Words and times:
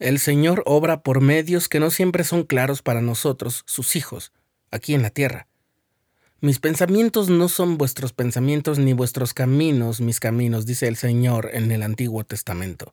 El 0.00 0.18
Señor 0.18 0.64
obra 0.66 1.02
por 1.02 1.20
medios 1.20 1.68
que 1.68 1.78
no 1.78 1.90
siempre 1.90 2.24
son 2.24 2.42
claros 2.42 2.82
para 2.82 3.00
nosotros, 3.00 3.62
sus 3.64 3.94
hijos, 3.94 4.32
aquí 4.72 4.92
en 4.92 5.02
la 5.02 5.10
tierra. 5.10 5.46
Mis 6.40 6.58
pensamientos 6.58 7.30
no 7.30 7.48
son 7.48 7.78
vuestros 7.78 8.12
pensamientos 8.12 8.80
ni 8.80 8.92
vuestros 8.92 9.34
caminos 9.34 10.00
mis 10.00 10.18
caminos, 10.18 10.66
dice 10.66 10.88
el 10.88 10.96
Señor 10.96 11.50
en 11.52 11.70
el 11.70 11.82
Antiguo 11.82 12.24
Testamento. 12.24 12.92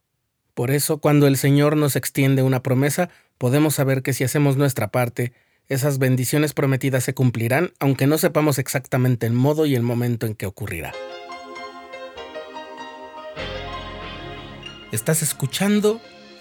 Por 0.53 0.69
eso, 0.69 0.99
cuando 0.99 1.25
el 1.25 1.37
Señor 1.37 1.75
nos 1.75 1.95
extiende 1.95 2.44
una 2.44 2.62
promesa, 2.62 3.10
podemos 3.40 3.76
saber 3.76 4.04
que 4.04 4.13
si 4.13 4.24
hacemos 4.24 4.56
nuestra 4.56 4.90
parte, 4.90 5.33
esas 5.70 5.97
bendiciones 5.97 6.54
prometidas 6.54 7.04
se 7.04 7.15
cumplirán, 7.15 7.74
aunque 7.79 8.06
no 8.06 8.20
sepamos 8.20 8.60
exactamente 8.60 9.26
el 9.26 9.33
modo 9.33 9.65
y 9.65 9.74
el 9.74 9.81
momento 9.81 10.28
en 10.28 10.36
que 10.36 10.46
ocurrirá. 10.46 10.94
Estás 14.92 15.24
escuchando 15.24 15.99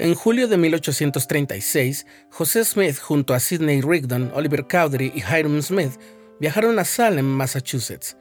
En 0.00 0.14
julio 0.14 0.46
de 0.46 0.56
1836, 0.56 2.06
José 2.30 2.64
Smith 2.64 2.98
junto 3.00 3.34
a 3.34 3.40
Sidney 3.40 3.80
Rigdon, 3.80 4.30
Oliver 4.32 4.64
Cowdery 4.68 5.12
y 5.12 5.18
Hiram 5.18 5.60
Smith 5.60 5.98
viajaron 6.38 6.78
a 6.78 6.84
Salem, 6.84 7.26
Massachusetts. 7.26 8.16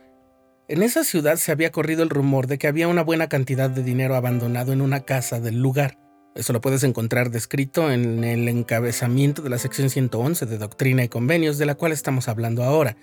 En 0.68 0.82
esa 0.82 1.04
ciudad 1.04 1.36
se 1.36 1.52
había 1.52 1.72
corrido 1.72 2.02
el 2.02 2.10
rumor 2.10 2.48
de 2.48 2.58
que 2.58 2.68
había 2.68 2.88
una 2.88 3.04
buena 3.04 3.30
cantidad 3.30 3.70
de 3.70 3.84
dinero 3.84 4.16
abandonado 4.16 4.74
en 4.74 4.82
una 4.82 5.02
casa 5.02 5.40
del 5.40 5.62
lugar. 5.62 6.00
Eso 6.34 6.52
lo 6.52 6.62
puedes 6.62 6.84
encontrar 6.84 7.30
descrito 7.30 7.92
en 7.92 8.24
el 8.24 8.48
encabezamiento 8.48 9.44
de 9.44 9.52
la 9.52 9.60
sección 9.60 9.92
111 9.92 10.48
de 10.48 10.58
Doctrina 10.58 11.04
y 11.04 11.10
Convenios 11.10 11.60
de 11.60 11.68
la 11.68 11.76
cual 11.76 11.92
estamos 11.92 12.28
hablando 12.28 12.64
ahora. 12.64 12.98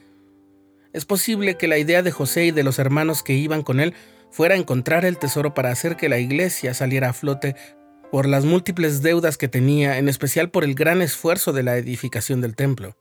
Es 0.92 1.05
posible 1.05 1.56
que 1.56 1.69
la 1.69 1.78
idea 1.78 2.03
de 2.03 2.11
José 2.11 2.47
y 2.47 2.50
de 2.50 2.64
los 2.64 2.81
hermanos 2.81 3.22
que 3.22 3.34
iban 3.34 3.62
con 3.62 3.78
él 3.78 3.94
fuera 4.33 4.56
encontrar 4.56 5.05
el 5.05 5.19
tesoro 5.19 5.55
para 5.55 5.70
hacer 5.70 5.94
que 5.94 6.09
la 6.09 6.19
iglesia 6.19 6.75
saliera 6.75 7.11
a 7.11 7.12
flote 7.12 7.55
por 8.15 8.29
las 8.29 8.45
múltiples 8.45 9.03
deudas 9.03 9.37
que 9.37 9.48
tenía, 9.48 9.98
en 9.98 10.09
especial 10.09 10.48
por 10.48 10.62
el 10.62 10.77
gran 10.77 11.03
esfuerzo 11.03 11.53
de 11.53 11.65
la 11.65 11.77
edificación 11.79 12.41
del 12.41 12.55
templo. 12.55 12.97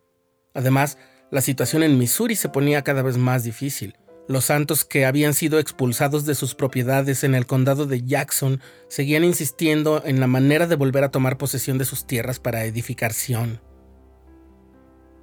Además, 0.55 0.97
la 1.29 1.41
situación 1.41 1.83
en 1.83 1.99
Missouri 1.99 2.35
se 2.35 2.49
ponía 2.49 2.81
cada 2.81 3.03
vez 3.03 3.17
más 3.17 3.43
difícil. 3.43 3.95
Los 4.27 4.45
santos 4.45 4.85
que 4.85 5.05
habían 5.05 5.35
sido 5.35 5.59
expulsados 5.59 6.25
de 6.25 6.33
sus 6.33 6.55
propiedades 6.55 7.23
en 7.23 7.35
el 7.35 7.45
condado 7.45 7.85
de 7.85 8.01
Jackson 8.01 8.59
seguían 8.87 9.23
insistiendo 9.23 10.01
en 10.03 10.19
la 10.19 10.25
manera 10.25 10.65
de 10.65 10.77
volver 10.77 11.03
a 11.03 11.11
tomar 11.11 11.37
posesión 11.37 11.77
de 11.77 11.85
sus 11.85 12.07
tierras 12.07 12.39
para 12.39 12.65
edificar 12.65 13.13
Sion. 13.13 13.61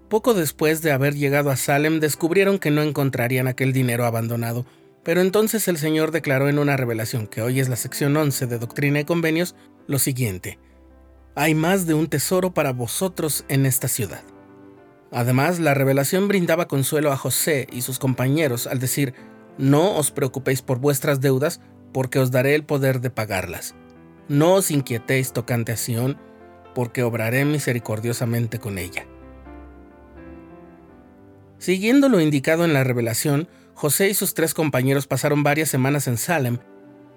Poco 0.09 0.35
después 0.35 0.83
de 0.83 0.93
haber 0.93 1.17
llegado 1.17 1.51
a 1.51 1.57
Salem 1.57 1.99
descubrieron 1.99 2.61
que 2.61 2.71
no 2.71 2.83
encontrarían 2.83 3.49
aquel 3.49 3.73
dinero 3.73 4.07
abandonado, 4.07 4.67
pero 5.03 5.23
entonces 5.23 5.67
el 5.67 5.79
Señor 5.79 6.11
declaró 6.11 6.49
en 6.49 6.59
una 6.59 6.77
revelación 6.77 7.27
que 7.27 7.43
hoy 7.43 7.59
es 7.59 7.69
la 7.69 7.77
sección 7.77 8.17
11 8.17 8.47
de 8.47 8.59
Doctrina 8.59 9.01
y 9.01 9.05
Convenios 9.05 9.57
lo 9.91 9.99
siguiente, 9.99 10.59
hay 11.35 11.55
más 11.55 11.87
de 11.87 11.95
un 11.95 12.07
tesoro 12.07 12.55
para 12.55 12.73
vosotros 12.73 13.45
en 13.49 13.67
esta 13.67 13.89
ciudad. 13.89 14.23
Además, 15.11 15.59
la 15.59 15.75
revelación 15.75 16.29
brindaba 16.29 16.69
consuelo 16.69 17.11
a 17.11 17.17
José 17.17 17.67
y 17.73 17.83
sus 17.83 17.99
compañeros 17.99 18.69
al 18.69 18.79
decir, 18.79 19.15
no 19.59 19.97
os 19.97 20.13
preocupéis 20.13 20.63
por 20.63 20.79
vuestras 20.79 21.21
deudas, 21.21 21.61
porque 21.93 22.21
os 22.21 22.31
daré 22.31 22.55
el 22.55 22.63
poder 22.63 23.01
de 23.01 23.11
pagarlas. 23.11 23.75
No 24.29 24.55
os 24.55 24.71
inquietéis 24.71 25.33
tocante 25.33 25.73
a 25.73 25.77
Sión, 25.77 26.17
porque 26.73 27.03
obraré 27.03 27.45
misericordiosamente 27.45 28.61
con 28.61 28.79
ella. 28.79 29.07
Siguiendo 31.59 32.09
lo 32.09 32.21
indicado 32.21 32.65
en 32.65 32.73
la 32.73 32.85
revelación, 32.85 33.49
José 33.75 34.09
y 34.09 34.15
sus 34.15 34.35
tres 34.35 34.55
compañeros 34.55 35.09
pasaron 35.09 35.43
varias 35.43 35.69
semanas 35.69 36.07
en 36.07 36.17
Salem, 36.17 36.59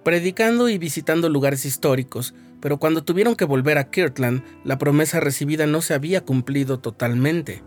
predicando 0.03 0.69
y 0.69 0.78
visitando 0.78 1.30
lugares 1.30 1.66
históricos, 1.66 2.34
pero 2.62 2.78
cuando 2.78 3.03
tuvieron 3.03 3.36
que 3.36 3.46
volver 3.46 3.78
a 3.78 3.90
Kirtland, 3.90 4.44
la 4.64 4.78
promesa 4.78 5.19
recibida 5.19 5.68
no 5.68 5.81
se 5.81 5.94
había 5.94 6.22
cumplido 6.22 6.80
totalmente. 6.80 7.64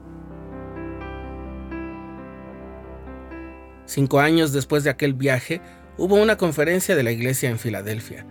Cinco 3.87 4.21
años 4.21 4.53
después 4.53 4.85
de 4.85 4.91
aquel 4.91 5.15
viaje, 5.15 5.61
hubo 5.97 6.17
una 6.17 6.37
conferencia 6.37 6.97
de 6.97 7.03
la 7.03 7.13
iglesia 7.13 7.51
en 7.51 7.59
Filadelfia. 7.59 8.27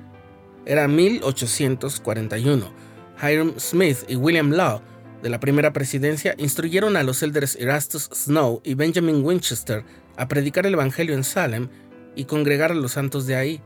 Era 0.66 0.88
1841. 0.88 2.74
Hiram 3.22 3.54
Smith 3.58 4.00
y 4.08 4.16
William 4.16 4.52
Law, 4.52 4.82
de 5.24 5.30
la 5.30 5.40
primera 5.40 5.72
presidencia, 5.72 6.36
instruyeron 6.38 6.98
a 6.98 7.04
los 7.04 7.24
elders 7.24 7.56
Erastus 7.56 8.10
Snow 8.14 8.62
y 8.64 8.74
Benjamin 8.74 9.24
Winchester 9.24 9.86
a 10.18 10.28
predicar 10.28 10.66
el 10.66 10.74
Evangelio 10.74 11.16
en 11.16 11.24
Salem 11.24 11.70
y 12.16 12.26
congregar 12.26 12.72
a 12.72 12.76
los 12.76 12.94
santos 12.94 13.26
de 13.26 13.36
ahí. 13.36 13.62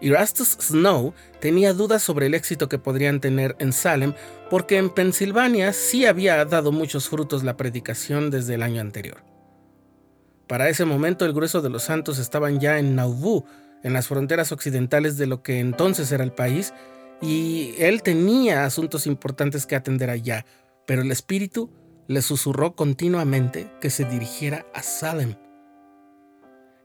Erastus 0.00 0.56
Snow 0.60 1.14
tenía 1.40 1.72
dudas 1.72 2.02
sobre 2.02 2.26
el 2.26 2.34
éxito 2.34 2.68
que 2.68 2.78
podrían 2.78 3.20
tener 3.20 3.56
en 3.58 3.72
Salem 3.72 4.12
porque 4.50 4.76
en 4.76 4.90
Pensilvania 4.90 5.72
sí 5.72 6.04
había 6.04 6.44
dado 6.44 6.72
muchos 6.72 7.08
frutos 7.08 7.44
la 7.44 7.56
predicación 7.56 8.30
desde 8.30 8.54
el 8.54 8.62
año 8.62 8.80
anterior. 8.80 9.24
Para 10.46 10.68
ese 10.68 10.84
momento 10.84 11.24
el 11.24 11.32
grueso 11.32 11.62
de 11.62 11.70
los 11.70 11.84
santos 11.84 12.18
estaban 12.18 12.60
ya 12.60 12.78
en 12.78 12.94
Nauvoo, 12.94 13.44
en 13.82 13.92
las 13.92 14.08
fronteras 14.08 14.52
occidentales 14.52 15.16
de 15.16 15.26
lo 15.26 15.42
que 15.42 15.58
entonces 15.60 16.12
era 16.12 16.24
el 16.24 16.32
país, 16.32 16.72
y 17.20 17.74
él 17.78 18.02
tenía 18.02 18.64
asuntos 18.64 19.06
importantes 19.06 19.66
que 19.66 19.74
atender 19.74 20.10
allá, 20.10 20.44
pero 20.86 21.02
el 21.02 21.10
espíritu 21.10 21.70
le 22.06 22.22
susurró 22.22 22.76
continuamente 22.76 23.70
que 23.80 23.90
se 23.90 24.04
dirigiera 24.04 24.66
a 24.74 24.82
Salem. 24.82 25.34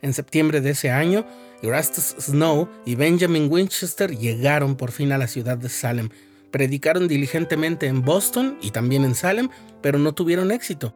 En 0.01 0.13
septiembre 0.13 0.62
de 0.62 0.72
ese 0.72 0.89
año, 0.89 1.25
Erastus 1.62 2.16
Snow 2.19 2.67
y 2.85 2.95
Benjamin 2.95 3.51
Winchester 3.51 4.17
llegaron 4.17 4.75
por 4.75 4.91
fin 4.91 5.12
a 5.12 5.17
la 5.17 5.28
ciudad 5.28 5.57
de 5.57 5.69
Salem. 5.69 6.09
Predicaron 6.50 7.07
diligentemente 7.07 7.85
en 7.85 8.03
Boston 8.03 8.57
y 8.61 8.72
también 8.72 9.06
en 9.06 9.16
Salem, 9.16 9.50
pero 9.81 10.00
no 10.00 10.13
tuvieron 10.13 10.51
éxito. 10.51 10.95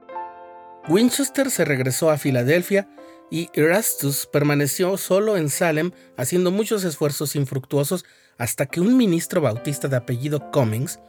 Winchester 0.88 1.50
se 1.50 1.66
regresó 1.66 2.10
a 2.10 2.18
Filadelfia 2.18 2.88
y 3.32 3.50
Erastus 3.54 4.28
permaneció 4.28 4.98
solo 4.98 5.38
en 5.38 5.50
Salem 5.50 5.92
haciendo 6.18 6.52
muchos 6.52 6.84
esfuerzos 6.84 7.36
infructuosos 7.36 8.06
hasta 8.38 8.66
que 8.66 8.82
un 8.82 8.98
ministro 8.98 9.42
bautista 9.42 9.88
de 9.88 9.96
apellido 9.96 10.52
Cummings 10.52 11.00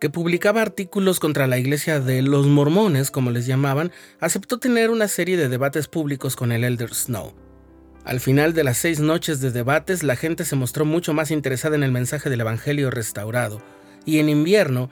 que 0.00 0.10
publicaba 0.10 0.62
artículos 0.62 1.18
contra 1.18 1.46
la 1.46 1.58
iglesia 1.58 2.00
de 2.00 2.22
los 2.22 2.46
mormones, 2.46 3.10
como 3.10 3.30
les 3.30 3.46
llamaban, 3.46 3.90
aceptó 4.20 4.58
tener 4.58 4.90
una 4.90 5.08
serie 5.08 5.36
de 5.36 5.48
debates 5.48 5.88
públicos 5.88 6.36
con 6.36 6.52
el 6.52 6.64
Elder 6.64 6.94
Snow. 6.94 7.34
Al 8.04 8.20
final 8.20 8.54
de 8.54 8.64
las 8.64 8.78
seis 8.78 9.00
noches 9.00 9.40
de 9.40 9.50
debates, 9.50 10.02
la 10.02 10.16
gente 10.16 10.44
se 10.44 10.56
mostró 10.56 10.84
mucho 10.84 11.12
más 11.12 11.30
interesada 11.30 11.76
en 11.76 11.82
el 11.82 11.92
mensaje 11.92 12.30
del 12.30 12.40
Evangelio 12.40 12.90
restaurado, 12.90 13.60
y 14.04 14.18
en 14.18 14.28
invierno, 14.28 14.88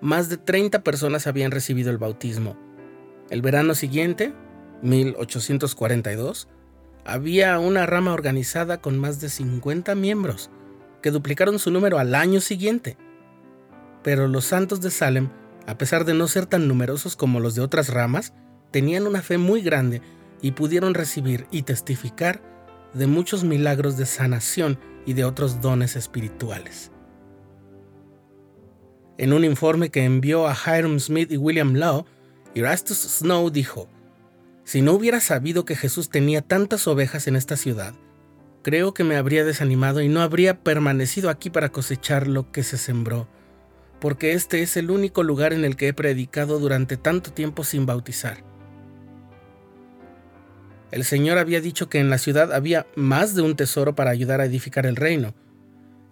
más 0.00 0.28
de 0.28 0.36
30 0.36 0.84
personas 0.84 1.26
habían 1.26 1.50
recibido 1.50 1.90
el 1.90 1.98
bautismo. 1.98 2.56
El 3.30 3.42
verano 3.42 3.74
siguiente, 3.74 4.32
1842, 4.82 6.48
había 7.04 7.58
una 7.58 7.86
rama 7.86 8.12
organizada 8.12 8.80
con 8.80 8.98
más 8.98 9.20
de 9.20 9.30
50 9.30 9.94
miembros, 9.94 10.50
que 11.02 11.10
duplicaron 11.10 11.58
su 11.58 11.70
número 11.70 11.98
al 11.98 12.14
año 12.14 12.40
siguiente. 12.40 12.96
Pero 14.02 14.28
los 14.28 14.44
santos 14.44 14.80
de 14.80 14.90
Salem, 14.90 15.28
a 15.66 15.76
pesar 15.76 16.04
de 16.04 16.14
no 16.14 16.26
ser 16.26 16.46
tan 16.46 16.68
numerosos 16.68 17.16
como 17.16 17.40
los 17.40 17.54
de 17.54 17.62
otras 17.62 17.88
ramas, 17.88 18.32
tenían 18.70 19.06
una 19.06 19.22
fe 19.22 19.38
muy 19.38 19.62
grande 19.62 20.00
y 20.40 20.52
pudieron 20.52 20.94
recibir 20.94 21.46
y 21.50 21.62
testificar 21.62 22.42
de 22.94 23.06
muchos 23.06 23.44
milagros 23.44 23.96
de 23.96 24.06
sanación 24.06 24.78
y 25.06 25.12
de 25.12 25.24
otros 25.24 25.60
dones 25.60 25.96
espirituales. 25.96 26.90
En 29.18 29.32
un 29.32 29.44
informe 29.44 29.90
que 29.90 30.04
envió 30.04 30.48
a 30.48 30.56
Hiram 30.56 30.98
Smith 30.98 31.30
y 31.30 31.36
William 31.36 31.74
Law, 31.74 32.06
Erastus 32.54 32.98
Snow 32.98 33.50
dijo, 33.50 33.88
Si 34.64 34.80
no 34.80 34.92
hubiera 34.92 35.20
sabido 35.20 35.66
que 35.66 35.76
Jesús 35.76 36.08
tenía 36.08 36.40
tantas 36.40 36.88
ovejas 36.88 37.26
en 37.26 37.36
esta 37.36 37.56
ciudad, 37.56 37.92
creo 38.62 38.94
que 38.94 39.04
me 39.04 39.16
habría 39.16 39.44
desanimado 39.44 40.00
y 40.00 40.08
no 40.08 40.22
habría 40.22 40.62
permanecido 40.62 41.28
aquí 41.28 41.50
para 41.50 41.70
cosechar 41.70 42.28
lo 42.28 42.50
que 42.50 42.62
se 42.62 42.78
sembró 42.78 43.28
porque 44.00 44.32
este 44.32 44.62
es 44.62 44.76
el 44.76 44.90
único 44.90 45.22
lugar 45.22 45.52
en 45.52 45.64
el 45.64 45.76
que 45.76 45.88
he 45.88 45.92
predicado 45.92 46.58
durante 46.58 46.96
tanto 46.96 47.32
tiempo 47.32 47.64
sin 47.64 47.86
bautizar. 47.86 48.42
El 50.90 51.04
Señor 51.04 51.38
había 51.38 51.60
dicho 51.60 51.88
que 51.88 51.98
en 52.00 52.10
la 52.10 52.18
ciudad 52.18 52.52
había 52.52 52.86
más 52.96 53.34
de 53.34 53.42
un 53.42 53.54
tesoro 53.54 53.94
para 53.94 54.10
ayudar 54.10 54.40
a 54.40 54.46
edificar 54.46 54.86
el 54.86 54.96
reino, 54.96 55.34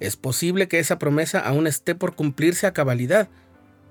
Es 0.01 0.17
posible 0.17 0.69
que 0.69 0.79
esa 0.79 1.01
promesa 1.01 1.41
aún 1.41 1.67
esté 1.67 1.97
por 1.97 2.15
cumplirse 2.15 2.69
a 2.69 2.73
cabalidad, 2.73 3.29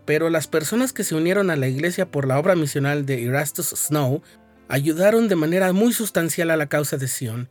pero 0.05 0.29
las 0.29 0.47
personas 0.47 0.93
que 0.93 1.03
se 1.03 1.15
unieron 1.15 1.49
a 1.49 1.57
la 1.57 1.67
iglesia 1.67 2.09
por 2.09 2.25
la 2.25 2.39
obra 2.39 2.55
misional 2.55 3.05
de 3.05 3.25
Erastus 3.25 3.73
Snow 3.75 4.21
ayudaron 4.69 5.27
de 5.27 5.35
manera 5.35 5.73
muy 5.73 5.91
sustancial 5.91 6.49
a 6.49 6.55
la 6.55 6.67
causa 6.67 6.95
de 6.95 7.09
Sion. 7.09 7.49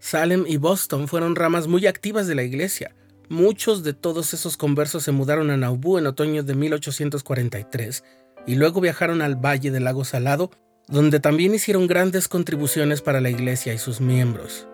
Salem 0.00 0.44
y 0.48 0.56
Boston 0.56 1.06
fueron 1.06 1.36
ramas 1.36 1.68
muy 1.68 1.86
activas 1.86 2.26
de 2.26 2.34
la 2.34 2.42
iglesia. 2.42 2.92
Muchos 3.28 3.82
de 3.82 3.94
todos 3.94 4.34
esos 4.34 4.56
conversos 4.56 5.04
se 5.04 5.12
mudaron 5.12 5.50
a 5.50 5.56
Nauvoo 5.56 5.98
en 5.98 6.06
otoño 6.06 6.42
de 6.42 6.54
1843 6.54 8.04
y 8.46 8.56
luego 8.56 8.80
viajaron 8.80 9.22
al 9.22 9.36
Valle 9.36 9.70
del 9.70 9.84
Lago 9.84 10.04
Salado, 10.04 10.50
donde 10.88 11.20
también 11.20 11.54
hicieron 11.54 11.86
grandes 11.86 12.28
contribuciones 12.28 13.00
para 13.00 13.20
la 13.20 13.30
iglesia 13.30 13.72
y 13.72 13.78
sus 13.78 14.00
miembros. 14.00 14.66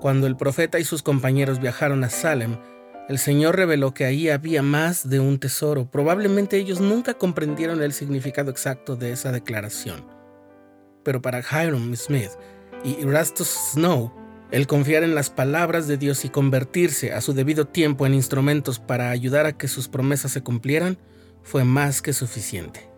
Cuando 0.00 0.26
el 0.26 0.36
profeta 0.36 0.80
y 0.80 0.84
sus 0.84 1.02
compañeros 1.02 1.60
viajaron 1.60 2.02
a 2.02 2.10
Salem, 2.10 2.56
el 3.08 3.18
Señor 3.18 3.56
reveló 3.56 3.94
que 3.94 4.04
ahí 4.04 4.28
había 4.28 4.62
más 4.62 5.08
de 5.08 5.20
un 5.20 5.38
tesoro. 5.38 5.86
Probablemente 5.86 6.56
ellos 6.56 6.80
nunca 6.80 7.14
comprendieron 7.14 7.82
el 7.82 7.92
significado 7.92 8.50
exacto 8.50 8.96
de 8.96 9.12
esa 9.12 9.30
declaración. 9.30 10.04
Pero 11.04 11.22
para 11.22 11.40
Hiram 11.40 11.94
Smith 11.94 12.30
y 12.84 13.00
Erastus 13.00 13.48
Snow, 13.72 14.12
el 14.52 14.66
confiar 14.66 15.02
en 15.02 15.14
las 15.14 15.30
palabras 15.30 15.88
de 15.88 15.96
Dios 15.96 16.24
y 16.24 16.28
convertirse 16.28 17.12
a 17.12 17.22
su 17.22 17.32
debido 17.32 17.66
tiempo 17.66 18.06
en 18.06 18.14
instrumentos 18.14 18.78
para 18.78 19.10
ayudar 19.10 19.46
a 19.46 19.56
que 19.56 19.66
sus 19.66 19.88
promesas 19.88 20.30
se 20.32 20.42
cumplieran 20.42 20.98
fue 21.42 21.64
más 21.64 22.02
que 22.02 22.12
suficiente. 22.12 22.91